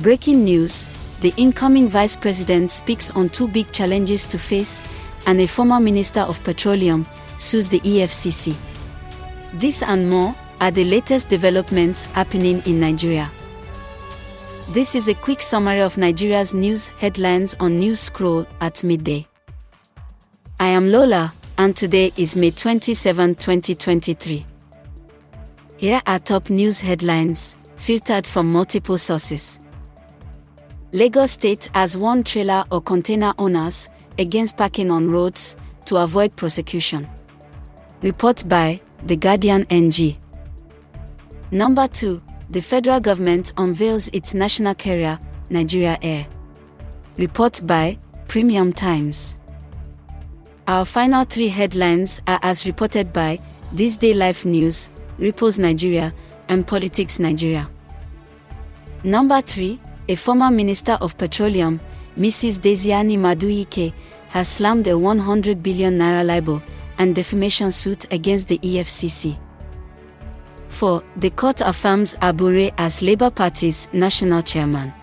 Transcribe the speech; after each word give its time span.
Breaking 0.00 0.44
news 0.44 0.86
The 1.22 1.34
incoming 1.36 1.88
vice 1.88 2.14
president 2.14 2.70
speaks 2.70 3.10
on 3.10 3.28
two 3.28 3.48
big 3.48 3.72
challenges 3.72 4.24
to 4.26 4.38
face, 4.38 4.80
and 5.26 5.40
a 5.40 5.46
former 5.48 5.80
minister 5.80 6.20
of 6.20 6.42
petroleum 6.44 7.04
sues 7.38 7.66
the 7.66 7.80
EFCC. 7.80 8.54
This 9.54 9.82
and 9.82 10.08
more 10.08 10.36
are 10.60 10.70
the 10.70 10.84
latest 10.84 11.28
developments 11.28 12.04
happening 12.04 12.62
in 12.64 12.78
Nigeria. 12.78 13.28
This 14.68 14.94
is 14.94 15.08
a 15.08 15.14
quick 15.14 15.42
summary 15.42 15.80
of 15.80 15.96
Nigeria's 15.98 16.54
news 16.54 16.86
headlines 16.88 17.56
on 17.58 17.80
News 17.80 17.98
Scroll 17.98 18.46
at 18.60 18.84
midday. 18.84 19.26
I 20.60 20.68
am 20.68 20.92
Lola, 20.92 21.32
and 21.56 21.74
today 21.74 22.12
is 22.16 22.36
May 22.36 22.52
27, 22.52 23.34
2023. 23.34 24.46
Here 25.78 26.00
are 26.06 26.20
top 26.20 26.50
news 26.50 26.78
headlines, 26.78 27.56
filtered 27.74 28.28
from 28.28 28.52
multiple 28.52 28.98
sources. 28.98 29.58
Lagos 30.92 31.32
State 31.32 31.68
has 31.74 31.98
warned 31.98 32.24
trailer 32.24 32.64
or 32.70 32.80
container 32.80 33.34
owners 33.36 33.90
against 34.18 34.56
parking 34.56 34.90
on 34.90 35.10
roads 35.10 35.54
to 35.84 35.98
avoid 35.98 36.34
prosecution. 36.34 37.06
Report 38.00 38.48
by 38.48 38.80
The 39.04 39.16
Guardian 39.16 39.66
NG. 39.68 40.16
Number 41.50 41.86
2. 41.88 42.22
The 42.48 42.62
federal 42.62 43.00
government 43.00 43.52
unveils 43.58 44.08
its 44.14 44.32
national 44.32 44.74
carrier, 44.76 45.18
Nigeria 45.50 45.98
Air. 46.00 46.26
Report 47.18 47.60
by 47.66 47.98
Premium 48.26 48.72
Times. 48.72 49.34
Our 50.66 50.86
final 50.86 51.24
three 51.24 51.48
headlines 51.48 52.22
are 52.26 52.38
as 52.42 52.64
reported 52.64 53.12
by 53.12 53.40
This 53.72 53.96
Day 53.96 54.14
Life 54.14 54.46
News, 54.46 54.88
Ripples 55.18 55.58
Nigeria, 55.58 56.14
and 56.48 56.66
Politics 56.66 57.18
Nigeria. 57.18 57.68
Number 59.04 59.42
3. 59.42 59.78
A 60.10 60.14
former 60.14 60.50
Minister 60.50 60.92
of 61.02 61.18
Petroleum, 61.18 61.80
Mrs. 62.18 62.60
Diezani 62.60 63.18
Madueke, 63.18 63.92
has 64.30 64.48
slammed 64.48 64.86
a 64.86 64.96
100 64.96 65.62
billion 65.62 65.98
naira 65.98 66.24
libel 66.24 66.62
and 66.96 67.14
defamation 67.14 67.70
suit 67.70 68.10
against 68.10 68.48
the 68.48 68.58
EFCC. 68.58 69.38
4. 70.70 71.02
The 71.16 71.28
court 71.28 71.60
affirms 71.60 72.16
Abure 72.22 72.70
as 72.78 73.02
Labour 73.02 73.30
Party's 73.30 73.90
national 73.92 74.40
chairman. 74.40 74.94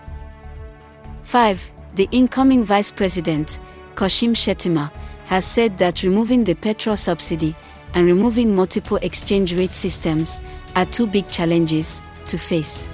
5. 1.22 1.70
The 1.94 2.08
incoming 2.10 2.64
vice 2.64 2.90
president, 2.90 3.60
Kashim 3.94 4.32
Shettima, 4.32 4.90
has 5.26 5.44
said 5.44 5.78
that 5.78 6.02
removing 6.02 6.42
the 6.42 6.54
petrol 6.54 6.96
subsidy 6.96 7.54
and 7.94 8.08
removing 8.08 8.56
multiple 8.56 8.96
exchange 9.02 9.54
rate 9.54 9.74
systems 9.76 10.40
are 10.74 10.86
two 10.86 11.06
big 11.06 11.30
challenges 11.30 12.02
to 12.26 12.36
face. 12.38 12.88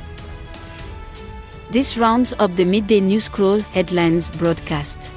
This 1.72 1.96
rounds 1.96 2.34
up 2.38 2.54
the 2.54 2.66
midday 2.66 3.00
news 3.00 3.24
scroll 3.24 3.60
headlines 3.72 4.30
broadcast. 4.30 5.10